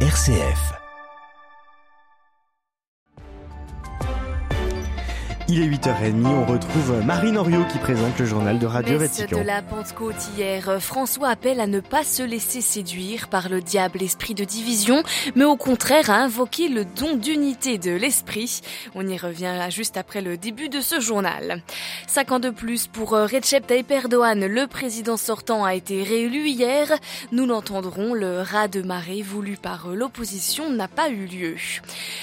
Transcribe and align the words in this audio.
RCF. 0.00 0.85
Il 5.48 5.62
est 5.62 5.68
8h30, 5.68 6.26
on 6.26 6.44
retrouve 6.44 7.04
Marine 7.04 7.36
Oriot 7.36 7.62
qui 7.70 7.78
présente 7.78 8.18
le 8.18 8.24
journal 8.24 8.58
de 8.58 8.66
Radio 8.66 8.98
Vatican. 8.98 9.38
de 9.38 9.42
la 9.42 9.62
Pentecôte 9.62 10.16
hier, 10.36 10.82
François 10.82 11.28
appelle 11.28 11.60
à 11.60 11.68
ne 11.68 11.78
pas 11.78 12.02
se 12.02 12.24
laisser 12.24 12.60
séduire 12.60 13.28
par 13.28 13.48
le 13.48 13.60
diable 13.60 14.02
esprit 14.02 14.34
de 14.34 14.42
division, 14.42 15.04
mais 15.36 15.44
au 15.44 15.56
contraire 15.56 16.10
à 16.10 16.16
invoquer 16.16 16.68
le 16.68 16.84
don 16.84 17.14
d'unité 17.14 17.78
de 17.78 17.92
l'esprit. 17.92 18.60
On 18.96 19.06
y 19.06 19.16
revient 19.16 19.54
juste 19.70 19.96
après 19.96 20.20
le 20.20 20.36
début 20.36 20.68
de 20.68 20.80
ce 20.80 20.98
journal. 20.98 21.62
Cinq 22.08 22.32
ans 22.32 22.40
de 22.40 22.50
plus 22.50 22.88
pour 22.88 23.10
Recep 23.10 23.68
Tayyip 23.68 23.88
Erdogan, 23.92 24.44
le 24.44 24.66
président 24.66 25.16
sortant 25.16 25.64
a 25.64 25.76
été 25.76 26.02
réélu 26.02 26.48
hier. 26.48 26.88
Nous 27.30 27.46
l'entendrons, 27.46 28.14
le 28.14 28.40
raz 28.40 28.66
de 28.66 28.82
marée 28.82 29.22
voulu 29.22 29.56
par 29.56 29.90
l'opposition 29.94 30.70
n'a 30.70 30.88
pas 30.88 31.08
eu 31.08 31.26
lieu. 31.26 31.54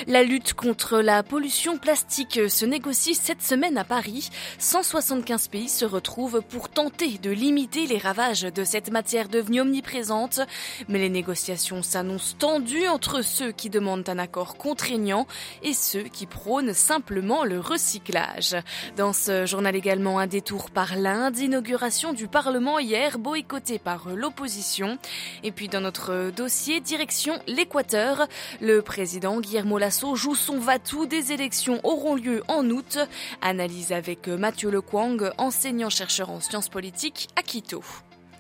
La 0.08 0.24
lutte 0.24 0.54
contre 0.54 1.00
la 1.00 1.24
pollution 1.24 1.78
plastique 1.78 2.42
se 2.50 2.66
négocie 2.66 3.13
cette 3.16 3.42
semaine 3.42 3.78
à 3.78 3.84
Paris. 3.84 4.30
175 4.60 5.48
pays 5.48 5.70
se 5.70 5.86
retrouvent 5.86 6.42
pour 6.42 6.70
tenter 6.70 7.18
de 7.18 7.30
limiter 7.30 7.88
les 7.88 7.98
ravages 7.98 8.42
de 8.42 8.64
cette 8.64 8.92
matière 8.92 9.30
devenue 9.30 9.62
omniprésente. 9.62 10.40
Mais 10.88 11.00
les 11.00 11.10
négociations 11.10 11.84
s'annoncent 11.84 12.36
tendues 12.38 12.88
entre 12.88 13.22
ceux 13.22 13.52
qui 13.52 13.70
demandent 13.70 14.08
un 14.08 14.20
accord 14.20 14.58
contraignant 14.58 15.28
et 15.62 15.74
ceux 15.74 16.04
qui 16.04 16.26
prônent 16.26 16.74
simplement 16.74 17.44
le 17.44 17.60
recyclage. 17.60 18.56
Dans 18.98 19.14
ce 19.14 19.46
journal 19.46 19.76
également 19.76 20.20
un 20.20 20.28
détour 20.28 20.72
par 20.72 20.96
l'Inde, 20.96 21.38
inauguration 21.38 22.14
du 22.14 22.28
Parlement 22.28 22.80
hier 22.80 23.20
boycottée 23.20 23.80
par 23.80 24.10
l'opposition. 24.10 24.98
Et 25.44 25.52
puis 25.52 25.68
dans 25.68 25.82
notre 25.82 26.32
dossier, 26.32 26.80
direction 26.80 27.40
l'Équateur. 27.48 28.28
Le 28.62 28.82
président 28.82 29.40
Guillermo 29.40 29.78
Lasso 29.78 30.16
joue 30.16 30.36
son 30.36 30.60
va-tout. 30.60 31.06
Des 31.06 31.32
élections 31.32 31.80
auront 31.84 32.16
lieu 32.16 32.44
en 32.48 32.70
août. 32.70 32.98
Analyse 33.42 33.92
avec 33.92 34.28
Mathieu 34.28 34.70
Lequang, 34.72 35.18
enseignant-chercheur 35.38 36.30
en 36.30 36.40
sciences 36.40 36.70
politiques 36.70 37.28
à 37.36 37.44
Quito. 37.44 37.84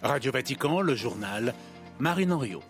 Radio 0.01 0.31
Vatican, 0.31 0.81
le 0.81 0.95
journal, 0.95 1.53
Marine 1.99 2.33
Henriot. 2.33 2.63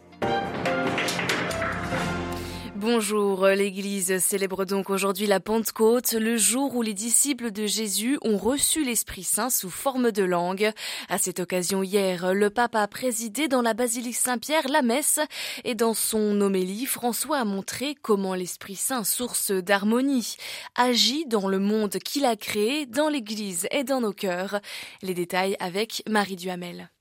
Bonjour, 2.86 3.48
l'Église 3.48 4.18
célèbre 4.18 4.66
donc 4.66 4.90
aujourd'hui 4.90 5.26
la 5.26 5.40
Pentecôte, 5.40 6.12
le 6.12 6.36
jour 6.36 6.76
où 6.76 6.82
les 6.82 6.94
disciples 6.94 7.50
de 7.50 7.66
Jésus 7.66 8.18
ont 8.24 8.36
reçu 8.36 8.84
l'Esprit 8.84 9.24
Saint 9.24 9.50
sous 9.50 9.70
forme 9.70 10.12
de 10.12 10.22
langue. 10.22 10.70
À 11.08 11.18
cette 11.18 11.40
occasion 11.40 11.82
hier, 11.82 12.34
le 12.34 12.50
pape 12.50 12.76
a 12.76 12.86
présidé 12.90 13.48
dans 13.48 13.62
la 13.62 13.74
basilique 13.74 14.18
Saint-Pierre 14.18 14.68
la 14.68 14.82
messe 14.82 15.22
et 15.64 15.76
dans 15.76 15.94
son 15.94 16.42
homélie, 16.42 16.86
François 16.86 17.38
a 17.38 17.46
montré 17.46 17.96
comment 18.02 18.36
l'Esprit 18.36 18.76
Saint, 18.76 19.06
source 19.06 19.52
d'harmonie, 19.52 20.36
agit 20.76 21.26
dans 21.26 21.48
le 21.48 21.60
monde 21.60 22.00
qu'il 22.00 22.26
a 22.26 22.36
créé, 22.36 22.86
dans 22.86 23.08
l'Église 23.08 23.66
et 23.72 23.86
dans 23.86 24.02
nos 24.02 24.12
cœurs. 24.12 24.60
Les 25.02 25.14
détails 25.14 25.56
avec 25.62 26.04
Marie 26.10 26.36
Duhamel. 26.36 26.93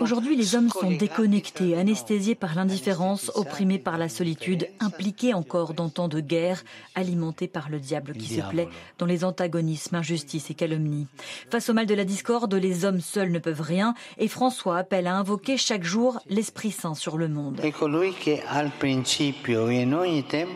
Aujourd'hui, 0.00 0.36
les 0.36 0.54
hommes 0.54 0.68
sont 0.68 0.90
déconnectés, 0.90 1.74
anesthésiés 1.74 2.34
par 2.34 2.54
l'indifférence, 2.54 3.32
opprimés 3.34 3.78
par 3.78 3.96
la 3.96 4.10
solitude, 4.10 4.68
impliqués 4.78 5.32
encore 5.32 5.72
dans 5.72 5.88
tant 5.88 6.08
de 6.08 6.20
guerres, 6.20 6.62
alimentés 6.94 7.48
par 7.48 7.70
le 7.70 7.80
diable 7.80 8.12
qui 8.12 8.34
se 8.34 8.42
plaît 8.42 8.68
dans 8.98 9.06
les 9.06 9.24
antagonismes, 9.24 9.96
injustices 9.96 10.50
et 10.50 10.54
calomnies. 10.54 11.06
Face 11.50 11.70
au 11.70 11.72
mal 11.72 11.86
de 11.86 11.94
la 11.94 12.04
discorde, 12.04 12.52
les 12.54 12.84
hommes 12.84 13.00
seuls 13.00 13.32
ne 13.32 13.38
peuvent 13.38 13.62
rien 13.62 13.94
et 14.18 14.28
François 14.28 14.76
appelle 14.76 15.06
à 15.06 15.16
invoquer 15.16 15.56
chaque 15.56 15.84
jour 15.84 16.20
l'Esprit 16.28 16.72
Saint 16.72 16.94
sur 16.94 17.16
le 17.16 17.28
monde. 17.28 17.60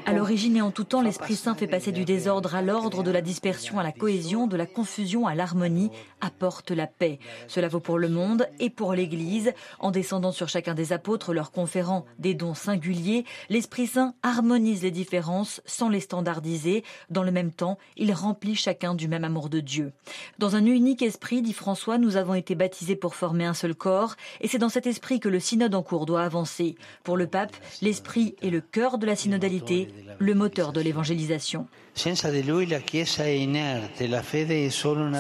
À 0.06 0.12
l'origine 0.12 0.56
et 0.56 0.62
en 0.62 0.70
tout 0.70 0.84
temps, 0.84 1.00
l'Esprit 1.00 1.36
Saint 1.36 1.54
fait 1.54 1.66
passer 1.66 1.92
du 1.92 2.04
désordre 2.04 2.54
à 2.54 2.60
l'ordre, 2.60 3.02
de 3.02 3.10
la 3.10 3.22
dispersion 3.22 3.78
à 3.78 3.83
la 3.83 3.92
cohésion, 3.92 4.46
de 4.46 4.56
la 4.56 4.66
confusion 4.66 5.27
à 5.27 5.34
l'harmonie, 5.34 5.90
apporte 6.20 6.70
la 6.70 6.86
paix. 6.86 7.18
Cela 7.54 7.68
vaut 7.68 7.78
pour 7.78 8.00
le 8.00 8.08
monde 8.08 8.48
et 8.58 8.68
pour 8.68 8.94
l'Église. 8.94 9.52
En 9.78 9.92
descendant 9.92 10.32
sur 10.32 10.48
chacun 10.48 10.74
des 10.74 10.92
apôtres, 10.92 11.32
leur 11.32 11.52
conférant 11.52 12.04
des 12.18 12.34
dons 12.34 12.52
singuliers, 12.52 13.24
l'Esprit 13.48 13.86
Saint 13.86 14.14
harmonise 14.24 14.82
les 14.82 14.90
différences 14.90 15.60
sans 15.64 15.88
les 15.88 16.00
standardiser. 16.00 16.82
Dans 17.10 17.22
le 17.22 17.30
même 17.30 17.52
temps, 17.52 17.78
il 17.96 18.12
remplit 18.12 18.56
chacun 18.56 18.96
du 18.96 19.06
même 19.06 19.22
amour 19.22 19.48
de 19.50 19.60
Dieu. 19.60 19.92
Dans 20.40 20.56
un 20.56 20.66
unique 20.66 21.00
esprit, 21.00 21.42
dit 21.42 21.52
François, 21.52 21.96
nous 21.96 22.16
avons 22.16 22.34
été 22.34 22.56
baptisés 22.56 22.96
pour 22.96 23.14
former 23.14 23.44
un 23.44 23.54
seul 23.54 23.76
corps, 23.76 24.16
et 24.40 24.48
c'est 24.48 24.58
dans 24.58 24.68
cet 24.68 24.88
esprit 24.88 25.20
que 25.20 25.28
le 25.28 25.38
synode 25.38 25.76
en 25.76 25.84
cours 25.84 26.06
doit 26.06 26.24
avancer. 26.24 26.74
Pour 27.04 27.16
le 27.16 27.28
pape, 27.28 27.56
l'esprit 27.82 28.34
est 28.42 28.50
le 28.50 28.62
cœur 28.62 28.98
de 28.98 29.06
la 29.06 29.14
synodalité, 29.14 29.94
le 30.18 30.34
moteur 30.34 30.72
de 30.72 30.80
l'évangélisation. 30.80 31.68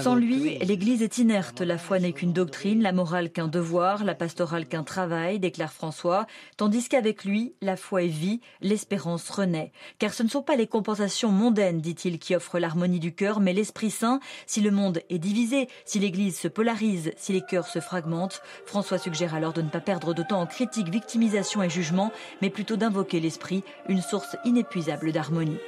Sans 0.02 0.16
lui, 0.16 0.58
l'Église 0.58 1.02
est 1.02 1.18
inerte. 1.18 1.60
La 1.60 1.78
foi 1.78 2.00
n'est 2.00 2.12
qu'une 2.12 2.32
doctrine, 2.32 2.82
la 2.82 2.90
morale 2.90 3.30
qu'un 3.30 3.46
devoir, 3.46 4.02
la 4.02 4.16
pastorale 4.16 4.66
qu'un 4.66 4.82
travail, 4.82 5.38
déclare 5.38 5.72
François, 5.72 6.26
tandis 6.56 6.88
qu'avec 6.88 7.24
lui, 7.24 7.54
la 7.62 7.76
foi 7.76 8.02
est 8.02 8.08
vie, 8.08 8.40
l'espérance 8.60 9.30
renaît. 9.30 9.70
Car 10.00 10.12
ce 10.12 10.24
ne 10.24 10.28
sont 10.28 10.42
pas 10.42 10.56
les 10.56 10.66
compensations 10.66 11.30
mondaines, 11.30 11.80
dit-il, 11.80 12.18
qui 12.18 12.34
offrent 12.34 12.58
l'harmonie 12.58 12.98
du 12.98 13.14
cœur, 13.14 13.38
mais 13.38 13.52
l'Esprit 13.52 13.92
Saint. 13.92 14.18
Si 14.46 14.60
le 14.60 14.72
monde 14.72 15.00
est 15.10 15.18
divisé, 15.18 15.68
si 15.84 16.00
l'Église 16.00 16.36
se 16.36 16.48
polarise, 16.48 17.12
si 17.16 17.32
les 17.32 17.42
cœurs 17.42 17.68
se 17.68 17.78
fragmentent, 17.78 18.42
François 18.66 18.98
suggère 18.98 19.36
alors 19.36 19.52
de 19.52 19.62
ne 19.62 19.70
pas 19.70 19.80
perdre 19.80 20.12
de 20.12 20.24
temps 20.24 20.40
en 20.40 20.46
critique, 20.46 20.88
victimisation 20.88 21.62
et 21.62 21.70
jugement, 21.70 22.10
mais 22.42 22.50
plutôt 22.50 22.76
d'invoquer 22.76 23.20
l'Esprit, 23.20 23.62
une 23.88 24.02
source 24.02 24.36
inépuisable 24.44 25.12
d'harmonie. 25.12 25.58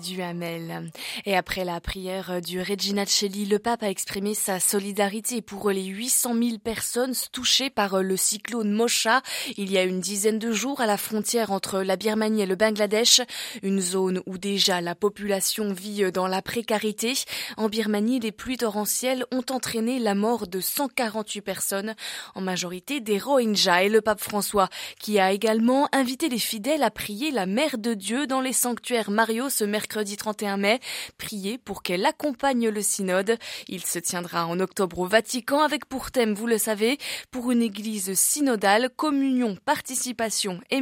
Duhamel. 0.00 0.90
Et 1.26 1.36
après 1.36 1.64
la 1.64 1.80
prière 1.80 2.40
du 2.40 2.60
Regina 2.60 3.04
Celli, 3.06 3.44
le 3.44 3.58
pape 3.58 3.82
a 3.82 3.90
exprimé 3.90 4.34
sa 4.34 4.58
solidarité 4.58 5.42
pour 5.42 5.70
les 5.70 5.84
800 5.84 6.34
000 6.34 6.58
personnes 6.58 7.14
touchées 7.32 7.70
par 7.70 8.02
le 8.02 8.16
cyclone 8.16 8.72
Mosha 8.72 9.22
il 9.56 9.70
y 9.70 9.78
a 9.78 9.84
une 9.84 10.00
dizaine 10.00 10.38
de 10.38 10.52
jours 10.52 10.80
à 10.80 10.86
la 10.86 10.96
frontière 10.96 11.52
entre 11.52 11.82
la 11.82 11.96
Birmanie 11.96 12.42
et 12.42 12.46
le 12.46 12.56
Bangladesh, 12.56 13.20
une 13.62 13.80
zone 13.80 14.22
où 14.26 14.38
déjà 14.38 14.80
la 14.80 14.94
population 14.94 15.72
vit 15.72 16.10
dans 16.12 16.26
la 16.26 16.40
précarité. 16.40 17.12
En 17.56 17.68
Birmanie, 17.68 18.20
les 18.20 18.32
pluies 18.32 18.56
torrentielles 18.56 19.24
ont 19.30 19.44
entraîné 19.50 19.98
la 19.98 20.14
mort 20.14 20.46
de 20.46 20.60
148 20.60 21.40
personnes, 21.42 21.94
en 22.34 22.40
majorité 22.40 23.00
des 23.00 23.18
Rohingyas. 23.18 23.84
Et 23.84 23.88
le 23.88 24.00
pape 24.00 24.20
François, 24.20 24.68
qui 24.98 25.18
a 25.18 25.32
également 25.32 25.88
invité 25.92 26.28
les 26.28 26.38
fidèles 26.38 26.82
à 26.82 26.90
prier 26.90 27.30
la 27.30 27.46
Mère 27.46 27.76
de 27.76 27.94
Dieu 27.94 28.26
dans 28.26 28.40
les 28.40 28.52
sanctuaires 28.52 29.10
Mario 29.10 29.50
ce 29.50 29.64
mercredi 29.64 29.89
31 30.16 30.58
mai. 30.58 30.80
Priez 31.18 31.56
pour 31.56 31.82
qu'elle 31.82 32.04
accompagne 32.04 32.68
le 32.68 32.82
synode. 32.82 33.38
Il 33.68 33.86
se 33.86 33.98
tiendra 33.98 34.46
en 34.46 34.60
octobre 34.60 34.98
au 34.98 35.06
Vatican 35.06 35.60
avec 35.60 35.86
pour 35.86 36.10
thème, 36.10 36.34
vous 36.34 36.46
le 36.46 36.58
savez, 36.58 36.98
pour 37.30 37.52
une 37.52 37.62
église 37.62 38.12
synodale, 38.14 38.90
communion, 38.96 39.56
participation 39.64 40.60
et. 40.70 40.80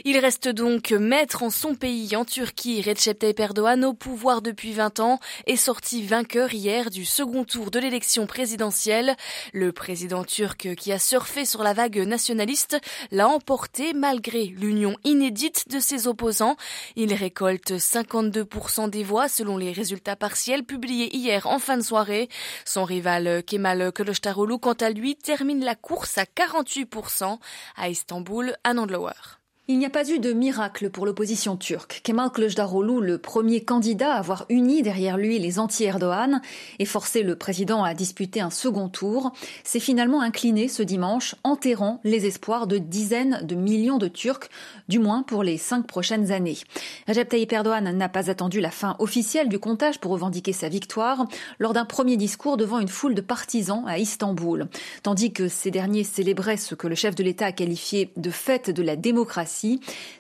Il 0.06 0.18
reste 0.18 0.48
donc 0.48 0.92
maître 0.92 1.44
en 1.44 1.50
son 1.50 1.76
pays, 1.76 2.16
en 2.16 2.26
Turquie. 2.26 2.82
Recep 2.82 3.20
Tayyip 3.20 3.40
Erdogan, 3.40 3.84
au 3.86 3.94
pouvoir 3.94 4.42
depuis 4.42 4.74
20 4.74 5.00
ans, 5.00 5.20
est 5.46 5.56
sorti 5.56 6.04
vainqueur 6.04 6.54
hier 6.54 6.90
du 6.90 7.06
second 7.06 7.44
tour 7.44 7.72
de 7.72 7.80
l'élection 7.80 8.28
présidentielle. 8.28 9.16
Le 9.54 9.72
président 9.72 10.24
turc 10.24 10.76
qui 10.76 10.92
a 10.92 11.00
surfé 11.00 11.46
sur 11.46 11.64
la 11.64 11.74
vague 11.74 11.98
nationaliste 11.98 12.78
l'a 13.12 13.28
emporté 13.28 13.94
malgré 13.94 14.46
l'union 14.46 14.96
inédite 15.04 15.70
de 15.70 15.80
ses 15.80 16.08
opposants. 16.08 16.58
Il 16.96 17.14
récolte 17.14 17.72
52% 17.72 18.90
des 18.90 19.04
voix 19.04 19.28
selon 19.28 19.58
les 19.58 19.72
résultats 19.72 20.16
partiels 20.16 20.64
publiés 20.64 21.16
hier 21.16 21.48
en 21.48 21.60
fin 21.60 21.78
de 21.78 21.84
soirée. 21.84 22.30
Son 22.66 22.84
rival 22.84 23.44
Kemal 23.44 23.92
Kılıçdaroğlu, 23.92 24.60
quant 24.60 24.74
à 24.74 24.90
lui, 24.90 25.16
termine 25.16 25.64
la 25.64 25.76
course 25.76 26.18
à 26.18 26.24
48% 26.24 27.40
à 27.76 27.90
Istanbul, 27.90 28.56
à 28.64 28.74
Nandlower. 28.74 29.38
Il 29.70 29.80
n'y 29.80 29.86
a 29.86 29.90
pas 29.90 30.10
eu 30.10 30.20
de 30.20 30.32
miracle 30.32 30.90
pour 30.90 31.06
l'opposition 31.06 31.58
turque. 31.58 32.00
Kemal 32.02 32.32
Kılıçdaroğlu, 32.32 33.02
le 33.02 33.18
premier 33.18 33.66
candidat 33.66 34.14
à 34.14 34.20
avoir 34.20 34.46
uni 34.48 34.82
derrière 34.82 35.18
lui 35.18 35.40
les 35.40 35.60
anti-Erdogan 35.60 36.42
et 36.80 36.86
forcé 36.86 37.22
le 37.22 37.36
président 37.36 37.84
à 37.84 37.94
disputer 37.94 38.40
un 38.40 38.50
second 38.50 38.88
tour, 38.88 39.34
s'est 39.66 39.82
finalement 39.82 40.22
incliné 40.22 40.70
ce 40.70 40.84
dimanche, 40.84 41.36
enterrant 41.44 42.00
les 42.06 42.26
espoirs 42.26 42.66
de 42.66 42.78
dizaines 42.78 43.42
de 43.44 43.56
millions 43.56 43.98
de 43.98 44.08
Turcs, 44.08 44.48
du 44.88 45.00
moins 45.00 45.22
pour 45.22 45.44
les 45.44 45.58
cinq 45.58 45.86
prochaines 45.86 46.32
années. 46.32 46.60
Recep 47.10 47.28
Tayyip 47.28 47.52
Erdogan 47.52 47.92
n'a 47.92 48.08
pas 48.08 48.30
attendu 48.30 48.62
la 48.62 48.72
fin 48.72 48.96
officielle 49.00 49.50
du 49.50 49.60
comptage 49.60 50.00
pour 50.00 50.14
revendiquer 50.14 50.54
sa 50.54 50.70
victoire 50.70 51.26
lors 51.60 51.74
d'un 51.74 51.84
premier 51.84 52.16
discours 52.16 52.56
devant 52.56 52.80
une 52.80 52.88
foule 52.88 53.16
de 53.16 53.22
partisans 53.22 53.84
à 53.86 54.00
Istanbul. 54.00 54.70
Tandis 55.04 55.34
que 55.34 55.50
ces 55.50 55.72
derniers 55.72 56.06
célébraient 56.06 56.56
ce 56.56 56.74
que 56.74 56.88
le 56.88 56.96
chef 56.96 57.16
de 57.16 57.24
l'État 57.24 57.48
a 57.48 57.52
qualifié 57.52 58.14
de 58.16 58.30
fête 58.30 58.70
de 58.70 58.82
la 58.82 58.96
démocratie, 58.96 59.57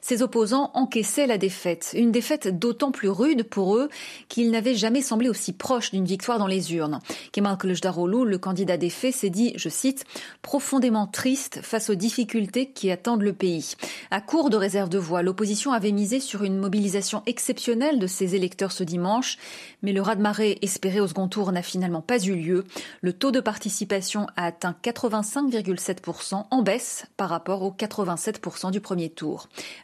Ses 0.01 0.21
opposants 0.21 0.71
encaissaient 0.73 1.27
la 1.27 1.37
défaite. 1.37 1.91
Une 1.95 2.11
défaite 2.11 2.47
d'autant 2.47 2.91
plus 2.91 3.09
rude 3.09 3.43
pour 3.43 3.75
eux 3.75 3.89
qu'ils 4.29 4.51
n'avaient 4.51 4.75
jamais 4.75 5.01
semblé 5.01 5.29
aussi 5.29 5.53
proches 5.53 5.91
d'une 5.91 6.05
victoire 6.05 6.39
dans 6.39 6.47
les 6.47 6.73
urnes. 6.73 6.99
Kemal 7.31 7.57
Kılıçdaroğlu, 7.57 8.25
le 8.25 8.37
candidat 8.37 8.77
des 8.77 8.89
faits, 8.89 9.15
s'est 9.15 9.29
dit, 9.29 9.53
je 9.55 9.69
cite, 9.69 10.05
profondément 10.41 11.07
triste 11.07 11.59
face 11.61 11.89
aux 11.89 11.95
difficultés 11.95 12.71
qui 12.71 12.91
attendent 12.91 13.21
le 13.21 13.33
pays. 13.33 13.75
À 14.11 14.21
court 14.21 14.49
de 14.49 14.57
réserve 14.57 14.89
de 14.89 14.97
voix, 14.97 15.21
l'opposition 15.21 15.71
avait 15.71 15.91
misé 15.91 16.19
sur 16.19 16.43
une 16.43 16.57
mobilisation 16.57 17.23
exceptionnelle 17.25 17.99
de 17.99 18.07
ses 18.07 18.35
électeurs 18.35 18.71
ce 18.71 18.83
dimanche, 18.83 19.37
mais 19.81 19.93
le 19.93 20.01
raz-de-marée 20.01 20.57
espéré 20.61 20.99
au 20.99 21.07
second 21.07 21.27
tour 21.27 21.51
n'a 21.51 21.61
finalement 21.61 22.01
pas 22.01 22.19
eu 22.19 22.35
lieu. 22.35 22.63
Le 23.01 23.13
taux 23.13 23.31
de 23.31 23.39
participation 23.39 24.27
a 24.35 24.45
atteint 24.45 24.75
85,7% 24.83 26.45
en 26.49 26.61
baisse 26.61 27.05
par 27.17 27.29
rapport 27.29 27.63
aux 27.63 27.71
87% 27.71 28.71
du 28.71 28.81
premier 28.81 29.09
tour. 29.09 29.26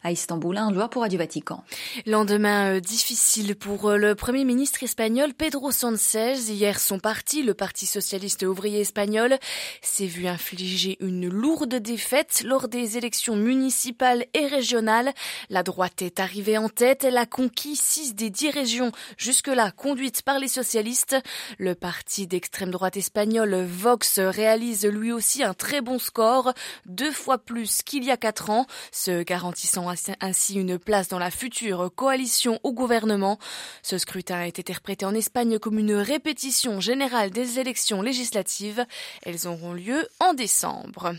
À 0.03 0.11
Istanbul, 0.11 0.57
un 0.57 0.71
loi 0.71 0.89
pour 0.89 1.01
Radio 1.01 1.19
Vatican. 1.19 1.63
Lendemain 2.05 2.75
euh, 2.75 2.79
difficile 2.79 3.55
pour 3.55 3.89
euh, 3.89 3.97
le 3.97 4.15
Premier 4.15 4.45
ministre 4.45 4.83
espagnol 4.83 5.33
Pedro 5.33 5.71
Sánchez. 5.71 6.35
Hier, 6.49 6.79
son 6.79 6.99
parti, 6.99 7.43
le 7.43 7.53
Parti 7.53 7.85
socialiste 7.85 8.43
ouvrier 8.43 8.81
espagnol, 8.81 9.37
s'est 9.81 10.05
vu 10.05 10.27
infliger 10.27 10.97
une 10.99 11.27
lourde 11.27 11.75
défaite 11.75 12.43
lors 12.45 12.67
des 12.67 12.97
élections 12.97 13.35
municipales 13.35 14.25
et 14.33 14.47
régionales. 14.47 15.13
La 15.49 15.63
droite 15.63 16.01
est 16.01 16.19
arrivée 16.19 16.57
en 16.57 16.69
tête. 16.69 17.03
Elle 17.03 17.17
a 17.17 17.25
conquis 17.25 17.75
six 17.75 18.15
des 18.15 18.29
dix 18.29 18.49
régions 18.49 18.91
jusque-là 19.17 19.71
conduites 19.71 20.21
par 20.21 20.39
les 20.39 20.47
socialistes. 20.47 21.17
Le 21.57 21.75
parti 21.75 22.27
d'extrême 22.27 22.71
droite 22.71 22.97
espagnol 22.97 23.65
Vox 23.65 24.19
réalise 24.19 24.85
lui 24.85 25.11
aussi 25.11 25.43
un 25.43 25.53
très 25.53 25.81
bon 25.81 25.99
score, 25.99 26.53
deux 26.85 27.11
fois 27.11 27.37
plus 27.37 27.81
qu'il 27.81 28.03
y 28.03 28.11
a 28.11 28.17
quatre 28.17 28.49
ans, 28.49 28.67
se 28.91 29.23
garantissant 29.33 29.87
ainsi 30.21 30.53
une 30.53 30.77
place 30.77 31.07
dans 31.07 31.17
la 31.17 31.31
future 31.31 31.89
coalition 31.95 32.59
au 32.61 32.71
gouvernement. 32.71 33.39
Ce 33.81 33.97
scrutin 33.97 34.43
été 34.43 34.61
interprété 34.61 35.07
en 35.07 35.15
Espagne 35.15 35.57
comme 35.57 35.79
une 35.79 35.95
répétition 35.95 36.79
générale 36.79 37.31
des 37.31 37.57
élections 37.57 38.03
législatives. 38.03 38.85
Elles 39.23 39.47
auront 39.47 39.73
lieu 39.73 40.07
en 40.19 40.35
décembre. 40.35 41.15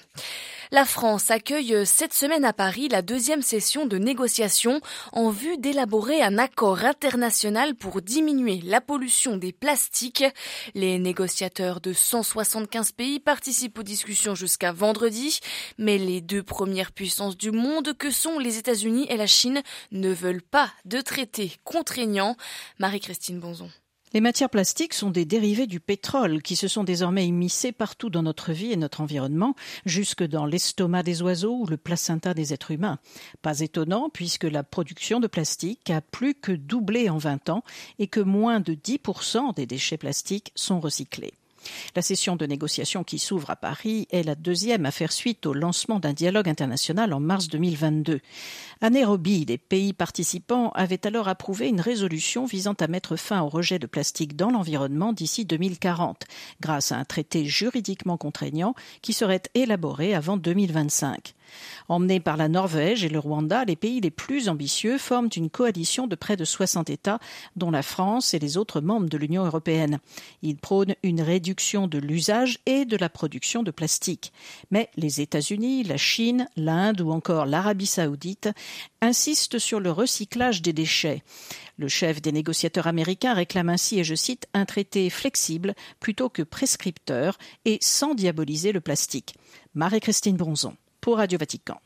La 0.70 0.84
France 0.84 1.30
accueille 1.30 1.86
cette 1.86 2.14
semaine 2.14 2.44
à 2.44 2.52
Paris 2.52 2.88
la 2.88 3.02
deuxième 3.02 3.42
session 3.42 3.86
de 3.86 3.98
négociation 3.98 4.80
en 5.12 5.30
vue 5.30 5.58
d'élaborer 5.58 6.22
un 6.22 6.38
accord 6.38 6.84
international 6.84 7.74
pour 7.74 8.00
diminuer 8.00 8.60
la 8.64 8.80
pollution 8.80 9.36
des 9.36 9.52
plastiques. 9.52 10.24
Les 10.74 10.98
négociateurs 10.98 11.80
de 11.80 11.92
175 11.92 12.92
pays 12.92 13.20
participent 13.20 13.78
aux 13.78 13.84
discussions 13.84 14.34
jusqu'à 14.34 14.72
vendredi, 14.72 15.40
mais 15.78 15.98
les 15.98 16.20
deux 16.20 16.42
premières 16.42 16.92
puissances 16.92 17.36
du 17.36 17.50
monde 17.50 17.96
que 18.04 18.10
sont 18.10 18.38
les 18.38 18.58
États-Unis 18.58 19.06
et 19.08 19.16
la 19.16 19.26
Chine 19.26 19.62
ne 19.90 20.10
veulent 20.10 20.42
pas 20.42 20.70
de 20.84 21.00
traité 21.00 21.52
contraignant. 21.64 22.36
Marie-Christine 22.78 23.40
Bonzon. 23.40 23.70
Les 24.12 24.20
matières 24.20 24.50
plastiques 24.50 24.92
sont 24.92 25.08
des 25.08 25.24
dérivés 25.24 25.66
du 25.66 25.80
pétrole 25.80 26.42
qui 26.42 26.54
se 26.54 26.68
sont 26.68 26.84
désormais 26.84 27.26
immiscés 27.26 27.72
partout 27.72 28.10
dans 28.10 28.22
notre 28.22 28.52
vie 28.52 28.72
et 28.72 28.76
notre 28.76 29.00
environnement, 29.00 29.54
jusque 29.86 30.22
dans 30.22 30.44
l'estomac 30.44 31.02
des 31.02 31.22
oiseaux 31.22 31.56
ou 31.60 31.66
le 31.66 31.78
placenta 31.78 32.34
des 32.34 32.52
êtres 32.52 32.72
humains. 32.72 32.98
Pas 33.40 33.60
étonnant 33.60 34.10
puisque 34.10 34.44
la 34.44 34.64
production 34.64 35.18
de 35.18 35.26
plastique 35.26 35.88
a 35.88 36.02
plus 36.02 36.34
que 36.34 36.52
doublé 36.52 37.08
en 37.08 37.16
20 37.16 37.48
ans 37.48 37.64
et 37.98 38.06
que 38.06 38.20
moins 38.20 38.60
de 38.60 38.74
10% 38.74 39.54
des 39.54 39.64
déchets 39.64 39.96
plastiques 39.96 40.52
sont 40.54 40.78
recyclés. 40.78 41.32
La 41.96 42.02
session 42.02 42.36
de 42.36 42.46
négociation 42.46 43.04
qui 43.04 43.18
s'ouvre 43.18 43.50
à 43.50 43.56
Paris 43.56 44.06
est 44.10 44.22
la 44.22 44.34
deuxième 44.34 44.86
à 44.86 44.90
faire 44.90 45.12
suite 45.12 45.46
au 45.46 45.52
lancement 45.52 46.00
d'un 46.00 46.12
dialogue 46.12 46.48
international 46.48 47.12
en 47.12 47.20
mars 47.20 47.48
2022. 47.48 48.20
À 48.80 48.90
Nairobi, 48.90 49.44
les 49.44 49.58
pays 49.58 49.92
participants 49.92 50.70
avaient 50.74 51.06
alors 51.06 51.28
approuvé 51.28 51.68
une 51.68 51.80
résolution 51.80 52.44
visant 52.44 52.74
à 52.74 52.88
mettre 52.88 53.16
fin 53.16 53.42
au 53.42 53.48
rejet 53.48 53.78
de 53.78 53.86
plastique 53.86 54.36
dans 54.36 54.50
l'environnement 54.50 55.12
d'ici 55.12 55.44
2040, 55.44 56.24
grâce 56.60 56.92
à 56.92 56.96
un 56.96 57.04
traité 57.04 57.44
juridiquement 57.44 58.16
contraignant 58.16 58.74
qui 59.00 59.12
serait 59.12 59.42
élaboré 59.54 60.14
avant 60.14 60.36
2025. 60.36 61.34
Emmenés 61.88 62.20
par 62.20 62.36
la 62.36 62.48
Norvège 62.48 63.04
et 63.04 63.08
le 63.08 63.18
Rwanda, 63.18 63.64
les 63.64 63.76
pays 63.76 64.00
les 64.00 64.10
plus 64.10 64.48
ambitieux 64.48 64.98
forment 64.98 65.28
une 65.36 65.50
coalition 65.50 66.06
de 66.06 66.14
près 66.14 66.36
de 66.36 66.44
60 66.44 66.90
États, 66.90 67.18
dont 67.56 67.70
la 67.70 67.82
France 67.82 68.34
et 68.34 68.38
les 68.38 68.56
autres 68.56 68.80
membres 68.80 69.08
de 69.08 69.18
l'Union 69.18 69.44
européenne. 69.44 69.98
Ils 70.42 70.56
prônent 70.56 70.94
une 71.02 71.20
réduction 71.20 71.86
de 71.86 71.98
l'usage 71.98 72.58
et 72.66 72.84
de 72.84 72.96
la 72.96 73.08
production 73.08 73.62
de 73.62 73.70
plastique. 73.70 74.32
Mais 74.70 74.88
les 74.96 75.20
États-Unis, 75.20 75.84
la 75.84 75.96
Chine, 75.96 76.48
l'Inde 76.56 77.00
ou 77.00 77.10
encore 77.10 77.46
l'Arabie 77.46 77.86
saoudite 77.86 78.48
insistent 79.00 79.58
sur 79.58 79.80
le 79.80 79.90
recyclage 79.90 80.62
des 80.62 80.72
déchets. 80.72 81.22
Le 81.76 81.88
chef 81.88 82.22
des 82.22 82.32
négociateurs 82.32 82.86
américains 82.86 83.34
réclame 83.34 83.68
ainsi, 83.68 83.98
et 83.98 84.04
je 84.04 84.14
cite, 84.14 84.46
un 84.54 84.64
traité 84.64 85.10
flexible 85.10 85.74
plutôt 86.00 86.28
que 86.28 86.42
prescripteur 86.42 87.38
et 87.64 87.78
sans 87.80 88.14
diaboliser 88.14 88.72
le 88.72 88.80
plastique. 88.80 89.34
Marie-Christine 89.74 90.36
Bronzon 90.36 90.76
pour 91.00 91.16
Radio 91.16 91.38
Vatican. 91.38 91.80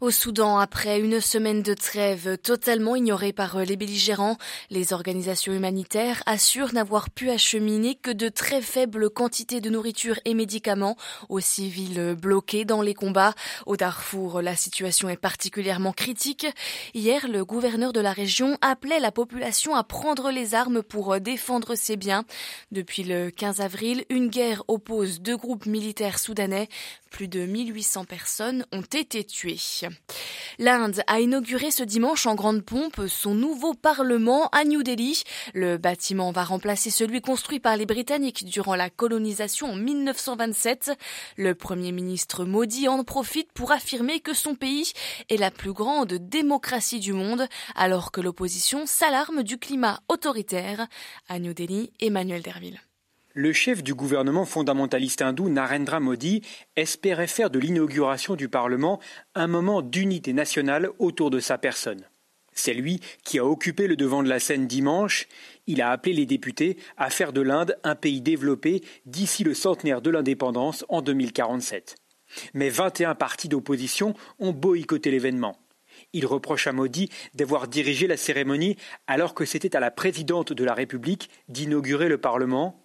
Au 0.00 0.10
Soudan, 0.10 0.58
après 0.58 1.00
une 1.00 1.20
semaine 1.20 1.62
de 1.62 1.74
trêve 1.74 2.38
totalement 2.38 2.96
ignorée 2.96 3.32
par 3.32 3.58
les 3.58 3.76
belligérants, 3.76 4.36
les 4.70 4.92
organisations 4.92 5.52
humanitaires 5.52 6.22
assurent 6.26 6.72
n'avoir 6.72 7.10
pu 7.10 7.30
acheminer 7.30 7.94
que 7.94 8.10
de 8.10 8.28
très 8.28 8.62
faibles 8.62 9.10
quantités 9.10 9.60
de 9.60 9.70
nourriture 9.70 10.18
et 10.24 10.34
médicaments 10.34 10.96
aux 11.28 11.40
civils 11.40 12.16
bloqués 12.20 12.64
dans 12.64 12.82
les 12.82 12.94
combats. 12.94 13.34
Au 13.66 13.76
Darfour, 13.76 14.42
la 14.42 14.56
situation 14.56 15.08
est 15.08 15.16
particulièrement 15.16 15.92
critique. 15.92 16.46
Hier, 16.94 17.28
le 17.28 17.44
gouverneur 17.44 17.92
de 17.92 18.00
la 18.00 18.12
région 18.12 18.56
appelait 18.60 19.00
la 19.00 19.12
population 19.12 19.74
à 19.74 19.84
prendre 19.84 20.30
les 20.30 20.54
armes 20.54 20.82
pour 20.82 21.20
défendre 21.20 21.74
ses 21.74 21.96
biens. 21.96 22.24
Depuis 22.70 23.04
le 23.04 23.30
15 23.30 23.60
avril, 23.60 24.04
une 24.08 24.28
guerre 24.28 24.62
oppose 24.68 25.20
deux 25.20 25.36
groupes 25.36 25.66
militaires 25.66 26.18
soudanais. 26.18 26.68
Plus 27.10 27.28
de 27.28 27.44
1800 27.44 28.04
personnes 28.04 28.66
ont 28.72 28.80
été 28.80 29.24
tuées. 29.24 29.51
L'Inde 30.58 31.02
a 31.06 31.20
inauguré 31.20 31.70
ce 31.70 31.82
dimanche 31.82 32.26
en 32.26 32.34
grande 32.34 32.62
pompe 32.62 33.02
son 33.08 33.34
nouveau 33.34 33.74
parlement 33.74 34.48
à 34.48 34.64
New 34.64 34.82
Delhi. 34.82 35.22
Le 35.54 35.78
bâtiment 35.78 36.32
va 36.32 36.44
remplacer 36.44 36.90
celui 36.90 37.20
construit 37.20 37.60
par 37.60 37.76
les 37.76 37.86
Britanniques 37.86 38.44
durant 38.44 38.74
la 38.74 38.90
colonisation 38.90 39.72
en 39.72 39.76
1927. 39.76 40.92
Le 41.36 41.54
Premier 41.54 41.92
ministre 41.92 42.44
Modi 42.44 42.88
en 42.88 43.04
profite 43.04 43.52
pour 43.52 43.72
affirmer 43.72 44.20
que 44.20 44.34
son 44.34 44.54
pays 44.54 44.92
est 45.28 45.36
la 45.36 45.50
plus 45.50 45.72
grande 45.72 46.12
démocratie 46.12 47.00
du 47.00 47.12
monde, 47.12 47.46
alors 47.74 48.12
que 48.12 48.20
l'opposition 48.20 48.86
s'alarme 48.86 49.42
du 49.42 49.58
climat 49.58 50.00
autoritaire. 50.08 50.86
À 51.28 51.38
New 51.38 51.54
Delhi, 51.54 51.92
Emmanuel 52.00 52.42
Derville. 52.42 52.80
Le 53.34 53.54
chef 53.54 53.82
du 53.82 53.94
gouvernement 53.94 54.44
fondamentaliste 54.44 55.22
hindou 55.22 55.48
Narendra 55.48 56.00
Modi 56.00 56.42
espérait 56.76 57.26
faire 57.26 57.48
de 57.48 57.58
l'inauguration 57.58 58.36
du 58.36 58.50
Parlement 58.50 59.00
un 59.34 59.46
moment 59.46 59.80
d'unité 59.80 60.34
nationale 60.34 60.90
autour 60.98 61.30
de 61.30 61.40
sa 61.40 61.56
personne. 61.56 62.04
C'est 62.52 62.74
lui 62.74 63.00
qui 63.24 63.38
a 63.38 63.46
occupé 63.46 63.86
le 63.86 63.96
devant 63.96 64.22
de 64.22 64.28
la 64.28 64.38
scène 64.38 64.66
dimanche. 64.66 65.28
Il 65.66 65.80
a 65.80 65.90
appelé 65.90 66.12
les 66.12 66.26
députés 66.26 66.76
à 66.98 67.08
faire 67.08 67.32
de 67.32 67.40
l'Inde 67.40 67.78
un 67.84 67.94
pays 67.94 68.20
développé 68.20 68.82
d'ici 69.06 69.44
le 69.44 69.54
centenaire 69.54 70.02
de 70.02 70.10
l'indépendance 70.10 70.84
en 70.90 71.00
2047. 71.00 71.96
Mais 72.52 72.68
21 72.68 73.14
partis 73.14 73.48
d'opposition 73.48 74.12
ont 74.40 74.52
boycotté 74.52 75.10
l'événement. 75.10 75.56
Il 76.12 76.26
reproche 76.26 76.66
à 76.66 76.72
Modi 76.72 77.08
d'avoir 77.34 77.66
dirigé 77.66 78.06
la 78.06 78.18
cérémonie 78.18 78.76
alors 79.06 79.32
que 79.32 79.46
c'était 79.46 79.74
à 79.74 79.80
la 79.80 79.90
présidente 79.90 80.52
de 80.52 80.64
la 80.64 80.74
République 80.74 81.30
d'inaugurer 81.48 82.10
le 82.10 82.18
Parlement 82.18 82.81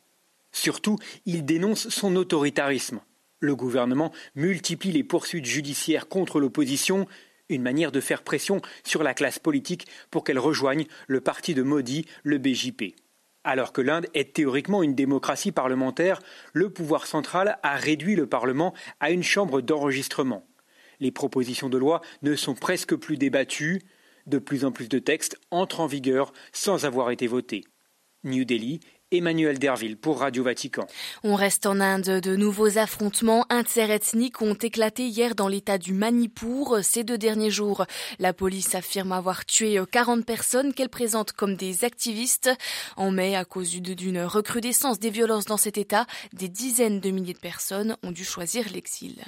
Surtout, 0.57 0.97
il 1.27 1.45
dénonce 1.45 1.89
son 1.89 2.15
autoritarisme. 2.15 3.01
Le 3.39 3.55
gouvernement 3.55 4.11
multiplie 4.33 4.91
les 4.91 5.03
poursuites 5.03 5.45
judiciaires 5.45 6.07
contre 6.07 6.39
l'opposition, 6.39 7.05
une 7.47 7.61
manière 7.61 7.91
de 7.91 8.01
faire 8.01 8.23
pression 8.23 8.59
sur 8.83 9.03
la 9.03 9.13
classe 9.13 9.37
politique 9.37 9.85
pour 10.09 10.23
qu'elle 10.23 10.39
rejoigne 10.39 10.87
le 11.05 11.21
parti 11.21 11.53
de 11.53 11.61
Modi, 11.61 12.07
le 12.23 12.39
BJP. 12.39 12.95
Alors 13.43 13.71
que 13.71 13.81
l'Inde 13.81 14.07
est 14.15 14.33
théoriquement 14.33 14.81
une 14.81 14.95
démocratie 14.95 15.51
parlementaire, 15.51 16.23
le 16.53 16.71
pouvoir 16.71 17.05
central 17.05 17.59
a 17.61 17.75
réduit 17.75 18.15
le 18.15 18.25
Parlement 18.25 18.73
à 18.99 19.11
une 19.11 19.21
chambre 19.21 19.61
d'enregistrement. 19.61 20.43
Les 20.99 21.11
propositions 21.11 21.69
de 21.69 21.77
loi 21.77 22.01
ne 22.23 22.35
sont 22.35 22.55
presque 22.55 22.95
plus 22.95 23.17
débattues, 23.17 23.83
de 24.25 24.39
plus 24.39 24.65
en 24.65 24.71
plus 24.71 24.89
de 24.89 24.97
textes 24.97 25.37
entrent 25.51 25.81
en 25.81 25.85
vigueur 25.85 26.33
sans 26.51 26.85
avoir 26.85 27.11
été 27.11 27.27
votés. 27.27 27.63
New 28.23 28.43
Delhi 28.43 28.79
Emmanuel 29.11 29.57
Derville 29.57 29.95
pour 29.95 30.19
Radio 30.19 30.43
Vatican. 30.43 30.85
On 31.23 31.35
reste 31.35 31.65
en 31.65 31.79
Inde. 31.79 32.19
De 32.19 32.35
nouveaux 32.35 32.77
affrontements 32.77 33.45
interethniques 33.49 34.41
ont 34.41 34.53
éclaté 34.53 35.07
hier 35.07 35.33
dans 35.33 35.47
l'état 35.47 35.77
du 35.77 35.93
Manipur. 35.93 36.79
Ces 36.83 37.05
deux 37.05 37.17
derniers 37.17 37.49
jours, 37.49 37.85
la 38.19 38.33
police 38.33 38.75
affirme 38.75 39.13
avoir 39.13 39.45
tué 39.45 39.79
40 39.89 40.25
personnes 40.25 40.73
qu'elle 40.73 40.89
présente 40.89 41.31
comme 41.31 41.55
des 41.55 41.85
activistes. 41.85 42.49
En 42.97 43.11
mai, 43.11 43.37
à 43.37 43.45
cause 43.45 43.71
d'une 43.71 44.23
recrudescence 44.23 44.99
des 44.99 45.09
violences 45.09 45.45
dans 45.45 45.57
cet 45.57 45.77
état, 45.77 46.05
des 46.33 46.49
dizaines 46.49 46.99
de 46.99 47.09
milliers 47.09 47.33
de 47.33 47.39
personnes 47.39 47.95
ont 48.03 48.11
dû 48.11 48.25
choisir 48.25 48.65
l'exil. 48.73 49.23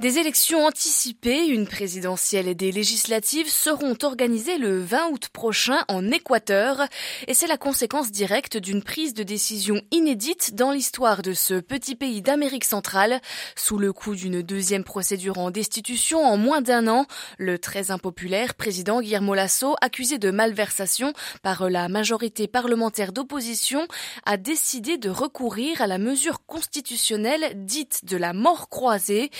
Des 0.00 0.16
élections 0.16 0.64
anticipées, 0.64 1.44
une 1.48 1.66
présidentielle 1.66 2.48
et 2.48 2.54
des 2.54 2.72
législatives 2.72 3.50
seront 3.50 3.98
organisées 4.02 4.56
le 4.56 4.80
20 4.80 5.10
août 5.10 5.28
prochain 5.30 5.84
en 5.88 6.10
Équateur 6.10 6.86
et 7.28 7.34
c'est 7.34 7.46
la 7.46 7.58
conséquence 7.58 8.10
directe 8.10 8.56
d'une 8.56 8.82
prise 8.82 9.12
de 9.12 9.22
décision 9.22 9.82
inédite 9.90 10.54
dans 10.54 10.70
l'histoire 10.70 11.20
de 11.20 11.34
ce 11.34 11.60
petit 11.60 11.96
pays 11.96 12.22
d'Amérique 12.22 12.64
centrale. 12.64 13.20
Sous 13.56 13.76
le 13.76 13.92
coup 13.92 14.14
d'une 14.14 14.40
deuxième 14.40 14.84
procédure 14.84 15.36
en 15.36 15.50
destitution 15.50 16.24
en 16.24 16.38
moins 16.38 16.62
d'un 16.62 16.88
an, 16.88 17.04
le 17.36 17.58
très 17.58 17.90
impopulaire 17.90 18.54
président 18.54 19.02
Guillermo 19.02 19.34
Lasso, 19.34 19.76
accusé 19.82 20.16
de 20.16 20.30
malversation 20.30 21.12
par 21.42 21.68
la 21.68 21.90
majorité 21.90 22.48
parlementaire 22.48 23.12
d'opposition, 23.12 23.86
a 24.24 24.38
décidé 24.38 24.96
de 24.96 25.10
recourir 25.10 25.82
à 25.82 25.86
la 25.86 25.98
mesure 25.98 26.46
constitutionnelle 26.46 27.52
dite 27.66 28.06
de 28.06 28.16
la 28.16 28.32
mort 28.32 28.70
croisée. 28.70 29.30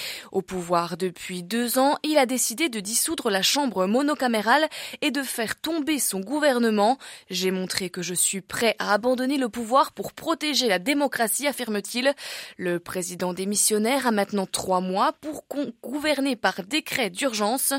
Pouvoir 0.50 0.96
depuis 0.96 1.44
deux 1.44 1.78
ans, 1.78 1.96
il 2.02 2.18
a 2.18 2.26
décidé 2.26 2.68
de 2.68 2.80
dissoudre 2.80 3.30
la 3.30 3.40
Chambre 3.40 3.86
monocamérale 3.86 4.68
et 5.00 5.12
de 5.12 5.22
faire 5.22 5.54
tomber 5.54 6.00
son 6.00 6.18
gouvernement. 6.18 6.98
J'ai 7.30 7.52
montré 7.52 7.88
que 7.88 8.02
je 8.02 8.14
suis 8.14 8.40
prêt 8.40 8.74
à 8.80 8.92
abandonner 8.92 9.38
le 9.38 9.48
pouvoir 9.48 9.92
pour 9.92 10.12
protéger 10.12 10.66
la 10.66 10.80
démocratie, 10.80 11.46
affirme-t-il. 11.46 12.14
Le 12.56 12.80
président 12.80 13.32
démissionnaire 13.32 14.08
a 14.08 14.10
maintenant 14.10 14.44
trois 14.44 14.80
mois 14.80 15.12
pour 15.20 15.44
gouverner 15.84 16.34
par 16.34 16.64
décret 16.64 17.10
d'urgence. 17.10 17.72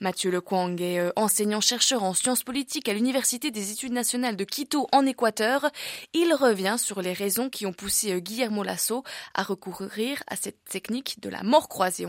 Mathieu 0.00 0.30
Lequang 0.30 0.76
est 0.76 0.98
euh, 0.98 1.10
enseignant-chercheur 1.16 2.02
en 2.02 2.12
sciences 2.12 2.42
politiques 2.42 2.90
à 2.90 2.92
l'Université 2.92 3.50
des 3.50 3.72
études 3.72 3.94
nationales 3.94 4.36
de 4.36 4.44
Quito 4.44 4.86
en 4.92 5.06
Équateur. 5.06 5.70
Il 6.12 6.34
revient 6.34 6.76
sur 6.76 7.00
les 7.00 7.14
raisons 7.14 7.48
qui 7.48 7.64
ont 7.64 7.72
poussé 7.72 8.12
euh, 8.12 8.18
Guillermo 8.18 8.62
Lasso 8.62 9.02
à 9.32 9.42
recourir 9.42 10.22
à 10.26 10.36
cette 10.36 10.62
technique 10.66 11.20
de 11.22 11.30
la 11.30 11.42
mort 11.42 11.70
croisée. 11.70 12.04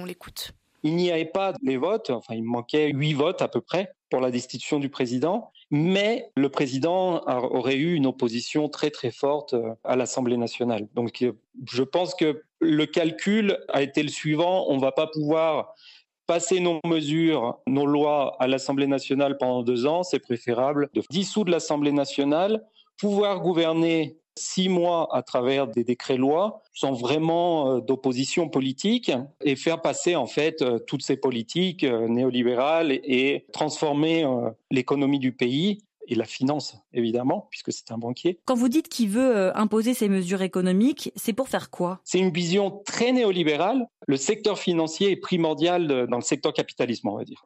Il 0.84 0.96
n'y 0.96 1.12
avait 1.12 1.25
pas 1.25 1.54
les 1.62 1.78
votes, 1.78 2.10
enfin 2.10 2.36
il 2.36 2.44
manquait 2.44 2.92
huit 2.92 3.13
votes 3.13 3.42
à 3.42 3.48
peu 3.48 3.62
près 3.62 3.92
pour 4.10 4.22
la 4.22 4.32
destitution 4.32 4.80
du 4.80 4.89
président, 4.89 5.51
mais 5.72 6.32
le 6.36 6.50
président 6.50 7.22
aurait 7.28 7.75
eu 7.75 7.94
une 7.94 8.08
opposition 8.08 8.70
très 8.70 8.89
très 8.89 9.12
forte 9.12 9.54
euh, 9.54 9.74
à 9.84 9.96
l'Assemblée 9.96 10.38
nationale. 10.38 10.88
Donc 10.96 11.22
euh, 11.22 11.34
je 11.70 11.84
pense 11.84 12.16
que 12.16 12.44
le 12.60 12.86
calcul 12.86 13.60
a 13.70 13.82
été 13.82 14.01
le 14.01 14.10
suivant, 14.10 14.66
on 14.70 14.78
ne 14.78 14.82
va 14.82 14.92
pas 14.92 15.08
pouvoir 15.08 15.75
passer 16.28 16.60
nos 16.60 16.80
mesures, 16.86 17.60
nos 17.68 17.86
lois 17.86 18.36
à 18.39 18.48
l'Assemblée 18.48 18.88
nationale 18.88 19.38
pendant 19.38 19.63
deux 19.63 19.86
ans, 19.86 20.04
c'est 20.04 20.20
préférable 20.20 20.89
de 20.94 21.01
dissoudre 21.10 21.51
l'Assemblée 21.51 21.92
nationale, 21.92 22.63
pouvoir 22.98 23.42
gouverner 23.42 24.18
six 24.39 24.69
mois 24.69 25.10
à 25.15 25.22
travers 25.22 25.67
des 25.67 25.84
décrets-lois 25.84 26.63
sans 26.74 26.93
vraiment 26.93 27.75
euh, 27.75 27.81
d'opposition 27.81 28.50
politique 28.50 29.12
et 29.43 29.55
faire 29.55 29.81
passer 29.81 30.15
en 30.15 30.27
fait 30.27 30.62
euh, 30.62 30.79
toutes 30.79 31.03
ces 31.03 31.17
politiques 31.17 31.84
euh, 31.84 32.08
néolibérales 32.08 32.91
et 32.91 33.46
transformer 33.51 34.25
l'économie 34.72 35.19
du 35.19 35.31
pays 35.31 35.79
et 36.10 36.16
la 36.16 36.25
finance, 36.25 36.75
évidemment, 36.94 37.48
puisque 37.50 37.72
c'est 37.72 37.92
un 37.92 37.98
banquier. 37.98 38.39
Quand 38.46 38.56
vous 38.56 38.68
dites 38.68 38.89
qu'il 38.89 39.10
veut 39.10 39.56
imposer 39.58 39.94
ces 39.94 40.10
mesures 40.10 40.42
économiques, 40.42 41.12
c'est 41.16 41.34
pour 41.34 41.48
faire 41.48 41.70
quoi? 41.70 42.01
C'est 42.04 42.20
une 42.20 42.32
vision 42.32 42.82
très 42.86 43.12
néolibérale. 43.12 43.86
Le 44.08 44.18
secteur 44.18 44.60
financier 44.60 45.12
est 45.12 45.18
primordial 45.18 46.08
dans 46.10 46.18
le 46.18 46.24
secteur 46.24 46.54
capitalisme, 46.54 47.08
on 47.08 47.16
va 47.18 47.24
dire 47.24 47.44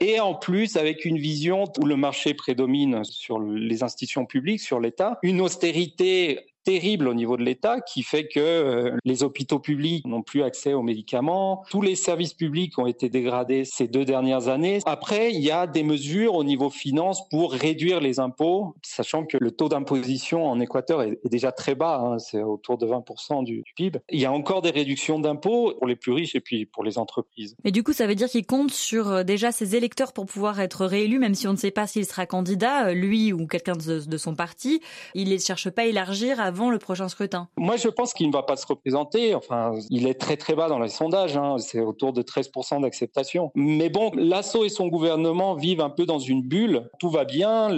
et 0.00 0.18
en 0.18 0.34
plus 0.34 0.76
avec 0.76 1.04
une 1.04 1.18
vision 1.18 1.64
où 1.78 1.84
le 1.84 1.96
marché 1.96 2.34
prédomine 2.34 3.04
sur 3.04 3.38
les 3.38 3.82
institutions 3.82 4.24
publiques, 4.24 4.60
sur 4.60 4.80
l'État, 4.80 5.18
une 5.22 5.40
austérité 5.40 6.40
terrible 6.64 7.08
au 7.08 7.14
niveau 7.14 7.36
de 7.36 7.42
l'État 7.42 7.80
qui 7.80 8.02
fait 8.02 8.26
que 8.26 8.40
euh, 8.40 8.96
les 9.04 9.22
hôpitaux 9.22 9.58
publics 9.58 10.06
n'ont 10.06 10.22
plus 10.22 10.42
accès 10.42 10.72
aux 10.72 10.82
médicaments, 10.82 11.64
tous 11.70 11.82
les 11.82 11.94
services 11.94 12.34
publics 12.34 12.78
ont 12.78 12.86
été 12.86 13.08
dégradés 13.08 13.64
ces 13.64 13.88
deux 13.88 14.04
dernières 14.04 14.48
années. 14.48 14.80
Après, 14.86 15.32
il 15.32 15.40
y 15.40 15.50
a 15.50 15.66
des 15.66 15.82
mesures 15.82 16.34
au 16.34 16.44
niveau 16.44 16.70
finance 16.70 17.28
pour 17.28 17.52
réduire 17.52 18.00
les 18.00 18.20
impôts, 18.20 18.74
sachant 18.82 19.24
que 19.24 19.36
le 19.40 19.50
taux 19.50 19.68
d'imposition 19.68 20.46
en 20.46 20.60
Équateur 20.60 21.02
est, 21.02 21.18
déjà 21.24 21.52
très 21.52 21.74
bas, 21.74 22.00
hein, 22.02 22.18
c'est 22.18 22.42
autour 22.42 22.78
de 22.78 22.86
20% 22.86 23.44
du, 23.44 23.62
PIB. 23.76 24.00
Il 24.10 24.20
y 24.20 24.24
a 24.24 24.32
encore 24.32 24.62
des 24.62 24.70
réductions 24.70 25.18
d'impôts 25.18 25.74
pour 25.78 25.86
les 25.86 25.96
plus 25.96 26.12
riches 26.12 26.34
et 26.34 26.40
puis 26.40 26.66
pour 26.66 26.84
les 26.84 26.98
entreprises. 26.98 27.54
Mais 27.64 27.70
du 27.70 27.82
coup, 27.82 27.92
ça 27.92 28.06
veut 28.06 28.14
dire 28.14 28.28
qu'il 28.28 28.46
compte 28.46 28.70
sur 28.72 29.08
euh, 29.08 29.22
déjà 29.22 29.52
ses 29.52 29.76
électeurs 29.76 30.12
pour 30.12 30.26
pouvoir 30.26 30.60
être 30.60 30.84
réélu, 30.86 31.18
même 31.18 31.34
si 31.34 31.46
on 31.46 31.52
ne 31.52 31.56
sait 31.56 31.70
pas 31.70 31.86
s'il 31.86 32.06
sera 32.06 32.26
candidat, 32.26 32.88
euh, 32.88 32.94
lui 32.94 33.32
ou 33.32 33.46
quelqu'un 33.46 33.74
de, 33.74 34.16
son 34.16 34.34
parti. 34.34 34.80
Il 35.14 35.30
ne 35.30 35.38
cherche 35.38 35.70
pas 35.70 35.82
à 35.82 35.84
élargir 35.86 36.40
avant 36.50 36.68
le 36.68 36.78
prochain 36.78 37.08
scrutin 37.08 37.48
Moi, 37.56 37.76
je 37.76 37.86
pense 37.86 38.12
qu'il 38.12 38.26
ne 38.26 38.32
va 38.32 38.42
pas 38.42 38.56
se 38.56 38.66
représenter. 38.66 39.36
Enfin, 39.36 39.72
il 39.88 40.08
est 40.08 40.18
très 40.18 40.36
très 40.36 40.56
bas 40.56 40.68
dans 40.68 40.80
les 40.80 40.88
sondages. 40.88 41.36
Hein. 41.36 41.58
C'est 41.58 41.78
autour 41.78 42.12
de 42.12 42.22
13% 42.22 42.82
d'acceptation. 42.82 43.52
Mais 43.54 43.88
bon, 43.88 44.10
l'assaut 44.16 44.64
et 44.64 44.68
son 44.68 44.88
gouvernement 44.88 45.54
vivent 45.54 45.80
un 45.80 45.90
peu 45.90 46.06
dans 46.06 46.18
une 46.18 46.42
bulle. 46.42 46.90
Tout 46.98 47.08
va 47.08 47.24
bien. 47.24 47.70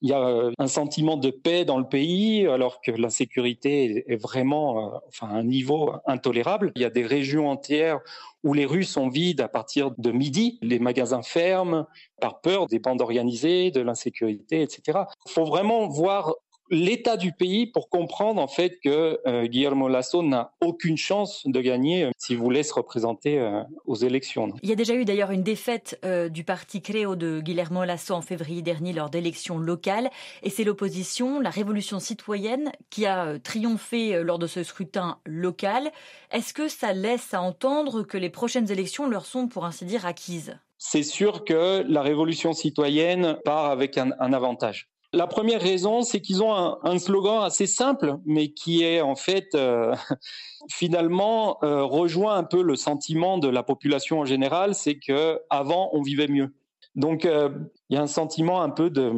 Il 0.00 0.08
y 0.08 0.12
a 0.12 0.20
euh, 0.20 0.52
un 0.58 0.68
sentiment 0.68 1.16
de 1.16 1.30
paix 1.30 1.64
dans 1.64 1.78
le 1.78 1.88
pays, 1.88 2.46
alors 2.46 2.80
que 2.80 2.92
l'insécurité 2.92 4.04
est 4.06 4.22
vraiment, 4.22 4.94
euh, 4.94 4.98
enfin, 5.08 5.34
à 5.34 5.38
un 5.38 5.44
niveau 5.44 5.90
intolérable. 6.06 6.70
Il 6.76 6.82
y 6.82 6.84
a 6.84 6.90
des 6.90 7.04
régions 7.04 7.50
entières 7.50 7.98
où 8.44 8.52
les 8.52 8.66
rues 8.66 8.84
sont 8.84 9.08
vides 9.08 9.40
à 9.40 9.48
partir 9.48 9.90
de 9.96 10.12
midi, 10.12 10.58
les 10.62 10.78
magasins 10.78 11.22
ferment 11.22 11.86
par 12.20 12.40
peur 12.40 12.66
des 12.66 12.78
bandes 12.78 13.00
organisées, 13.00 13.70
de 13.70 13.80
l'insécurité, 13.80 14.60
etc. 14.60 15.00
Il 15.26 15.32
faut 15.32 15.46
vraiment 15.46 15.88
voir 15.88 16.34
l'état 16.70 17.16
du 17.16 17.32
pays 17.32 17.66
pour 17.66 17.88
comprendre 17.88 18.40
en 18.40 18.48
fait 18.48 18.78
que 18.82 19.20
euh, 19.26 19.46
Guillermo 19.46 19.88
Lasso 19.88 20.22
n'a 20.22 20.52
aucune 20.60 20.96
chance 20.96 21.42
de 21.44 21.60
gagner 21.60 22.04
euh, 22.04 22.10
s'il 22.16 22.38
voulait 22.38 22.62
se 22.62 22.72
représenter 22.72 23.38
euh, 23.38 23.62
aux 23.86 23.96
élections. 23.96 24.52
Il 24.62 24.68
y 24.68 24.72
a 24.72 24.76
déjà 24.76 24.94
eu 24.94 25.04
d'ailleurs 25.04 25.30
une 25.30 25.42
défaite 25.42 26.00
du 26.30 26.44
parti 26.44 26.82
Créo 26.82 27.16
de 27.16 27.40
Guillermo 27.40 27.84
Lasso 27.84 28.14
en 28.14 28.20
février 28.20 28.62
dernier 28.62 28.92
lors 28.92 29.10
d'élections 29.10 29.58
locales 29.58 30.10
et 30.42 30.50
c'est 30.50 30.64
l'opposition, 30.64 31.40
la 31.40 31.50
révolution 31.50 32.00
citoyenne 32.00 32.72
qui 32.90 33.06
a 33.06 33.38
triomphé 33.38 34.22
lors 34.22 34.38
de 34.38 34.46
ce 34.46 34.62
scrutin 34.62 35.18
local. 35.24 35.90
Est-ce 36.30 36.52
que 36.52 36.68
ça 36.68 36.92
laisse 36.92 37.34
à 37.34 37.42
entendre 37.42 38.02
que 38.02 38.18
les 38.18 38.30
prochaines 38.30 38.70
élections 38.70 39.08
leur 39.08 39.26
sont 39.26 39.48
pour 39.48 39.64
ainsi 39.64 39.84
dire 39.84 40.06
acquises? 40.06 40.58
C'est 40.78 41.02
sûr 41.02 41.44
que 41.44 41.84
la 41.88 42.02
révolution 42.02 42.52
citoyenne 42.52 43.38
part 43.44 43.66
avec 43.66 43.96
un, 43.98 44.12
un 44.18 44.32
avantage. 44.32 44.88
La 45.14 45.28
première 45.28 45.60
raison, 45.60 46.02
c'est 46.02 46.20
qu'ils 46.20 46.42
ont 46.42 46.52
un, 46.52 46.98
slogan 46.98 47.44
assez 47.44 47.68
simple, 47.68 48.16
mais 48.26 48.48
qui 48.48 48.82
est 48.82 49.00
en 49.00 49.14
fait 49.14 49.54
euh, 49.54 49.94
finalement 50.70 51.58
euh, 51.62 51.84
rejoint 51.84 52.36
un 52.36 52.42
peu 52.42 52.62
le 52.62 52.74
sentiment 52.74 53.38
de 53.38 53.46
la 53.46 53.62
population 53.62 54.20
en 54.20 54.24
général, 54.24 54.74
c'est 54.74 54.98
que 54.98 55.40
avant 55.50 55.90
on 55.92 56.02
vivait 56.02 56.26
mieux. 56.26 56.52
Donc 56.96 57.26
euh, 57.26 57.48
il 57.90 57.94
y 57.94 57.96
a 57.96 58.02
un 58.02 58.08
sentiment 58.08 58.60
un 58.62 58.70
peu 58.70 58.90
de 58.90 59.12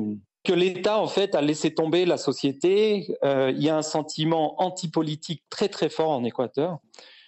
que 0.45 0.53
l'État 0.53 1.01
en 1.01 1.09
fait 1.09 1.35
a 1.35 1.41
laissé 1.41 1.75
tomber 1.75 2.05
la 2.05 2.19
société. 2.19 3.09
il 3.25 3.63
y 3.63 3.69
a 3.69 3.77
un 3.77 3.83
sentiment 3.83 4.61
antipolitique 4.63 5.43
très 5.49 5.69
très 5.69 5.89
fort 5.89 6.11
en 6.11 6.25
Équateur. 6.25 6.79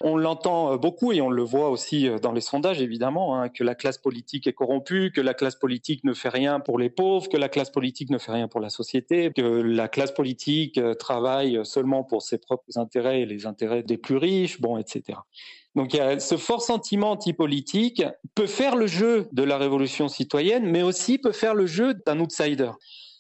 On 0.00 0.17
l'entend 0.17 0.73
euh, 0.73 0.76
beaucoup 0.76 1.12
et 1.12 1.21
on 1.21 1.31
le 1.31 1.43
voit 1.43 1.71
aussi 1.71 2.09
euh, 2.09 2.19
dans 2.19 2.33
les 2.33 2.40
sondages, 2.40 2.81
évidemment, 2.81 3.37
hein, 3.37 3.49
que 3.49 3.64
la 3.64 3.75
classe 3.75 3.99
politique 3.99 4.47
est 4.47 4.52
corrompue, 4.52 5.11
que 5.12 5.21
la 5.21 5.35
classe 5.35 5.57
politique 5.57 6.05
ne 6.05 6.14
fait 6.14 6.28
rien 6.28 6.61
pour 6.61 6.78
les 6.78 6.88
pauvres, 6.88 7.28
que 7.28 7.37
la 7.37 7.49
classe 7.49 7.71
politique 7.71 8.11
ne 8.11 8.19
fait 8.19 8.31
rien 8.31 8.47
pour 8.47 8.61
la 8.61 8.71
société, 8.71 9.33
que 9.35 9.43
la 9.43 9.88
classe 9.88 10.12
politique 10.12 10.78
euh, 10.78 10.95
travaille 10.95 11.61
seulement 11.64 12.05
pour 12.05 12.23
ses 12.23 12.38
propres 12.38 12.78
intérêts 12.78 13.23
et 13.23 13.26
les 13.26 13.47
intérêts 13.47 13.83
des 13.83 13.99
plus 13.99 14.17
riches, 14.17 14.61
bon, 14.61 14.78
etc. 14.78 15.19
Donc 15.75 15.95
il 15.95 15.97
y 15.97 16.00
a 16.00 16.21
ce 16.21 16.37
fort 16.37 16.62
sentiment 16.62 17.11
antipolitique 17.11 18.05
peut 18.35 18.47
faire 18.47 18.76
le 18.76 18.87
jeu 18.87 19.28
de 19.33 19.43
la 19.43 19.59
révolution 19.59 20.09
citoyenne, 20.09 20.64
mais 20.64 20.83
aussi 20.83 21.19
peut 21.19 21.33
faire 21.33 21.55
le 21.55 21.67
jeu 21.67 21.95
d'un 22.07 22.21
outsider. 22.21 22.71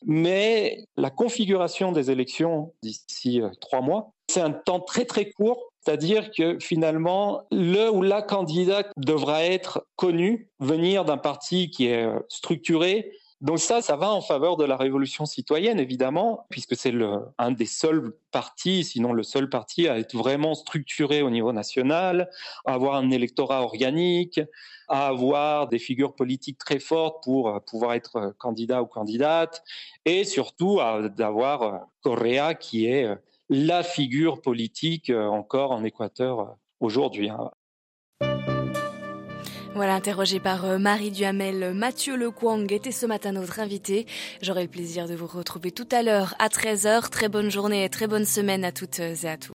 Mais 0.06 0.84
la 0.96 1.10
configuration 1.10 1.90
des 1.90 2.10
élections 2.10 2.72
d'ici 2.82 3.40
trois 3.60 3.80
mois, 3.80 4.12
c'est 4.28 4.40
un 4.40 4.52
temps 4.52 4.80
très 4.80 5.04
très 5.04 5.30
court 5.30 5.67
c'est-à-dire 5.80 6.30
que 6.30 6.58
finalement, 6.58 7.46
le 7.50 7.90
ou 7.90 8.02
la 8.02 8.22
candidate 8.22 8.90
devra 8.96 9.44
être 9.44 9.86
connu, 9.96 10.50
venir 10.60 11.04
d'un 11.04 11.16
parti 11.16 11.70
qui 11.70 11.86
est 11.86 12.04
euh, 12.04 12.18
structuré. 12.28 13.12
Donc 13.40 13.60
ça, 13.60 13.80
ça 13.82 13.94
va 13.94 14.10
en 14.10 14.20
faveur 14.20 14.56
de 14.56 14.64
la 14.64 14.76
révolution 14.76 15.24
citoyenne, 15.24 15.78
évidemment, 15.78 16.44
puisque 16.50 16.74
c'est 16.74 16.92
un 17.38 17.52
des 17.52 17.66
seuls 17.66 18.12
partis, 18.32 18.82
sinon 18.82 19.12
le 19.12 19.22
seul 19.22 19.48
parti, 19.48 19.86
à 19.86 19.96
être 19.98 20.16
vraiment 20.16 20.56
structuré 20.56 21.22
au 21.22 21.30
niveau 21.30 21.52
national, 21.52 22.28
à 22.66 22.74
avoir 22.74 22.96
un 22.96 23.12
électorat 23.12 23.62
organique, 23.62 24.40
à 24.88 25.06
avoir 25.06 25.68
des 25.68 25.78
figures 25.78 26.16
politiques 26.16 26.58
très 26.58 26.80
fortes 26.80 27.22
pour 27.22 27.48
euh, 27.48 27.60
pouvoir 27.60 27.94
être 27.94 28.16
euh, 28.16 28.32
candidat 28.38 28.82
ou 28.82 28.86
candidate, 28.86 29.62
et 30.04 30.24
surtout 30.24 30.80
d'avoir 31.16 31.86
Correa 32.02 32.54
qui 32.54 32.86
est 32.86 33.08
la 33.48 33.82
figure 33.82 34.40
politique 34.40 35.10
euh, 35.10 35.26
encore 35.26 35.72
en 35.72 35.84
Équateur 35.84 36.40
euh, 36.40 36.44
aujourd'hui. 36.80 37.30
Hein. 37.30 37.50
Voilà, 39.74 39.94
interrogé 39.94 40.40
par 40.40 40.64
euh, 40.64 40.78
Marie 40.78 41.10
Duhamel, 41.10 41.72
Mathieu 41.72 42.16
Lequang 42.16 42.66
était 42.68 42.90
ce 42.90 43.06
matin 43.06 43.32
notre 43.32 43.60
invité. 43.60 44.06
J'aurai 44.42 44.62
le 44.62 44.68
plaisir 44.68 45.06
de 45.06 45.14
vous 45.14 45.26
retrouver 45.26 45.70
tout 45.70 45.88
à 45.92 46.02
l'heure 46.02 46.34
à 46.38 46.48
13h. 46.48 47.08
Très 47.10 47.28
bonne 47.28 47.50
journée 47.50 47.84
et 47.84 47.88
très 47.88 48.06
bonne 48.06 48.24
semaine 48.24 48.64
à 48.64 48.72
toutes 48.72 48.98
et 48.98 49.28
à 49.28 49.36
tous. 49.36 49.46